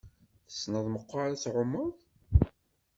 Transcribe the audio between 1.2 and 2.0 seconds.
ad tεummeḍ?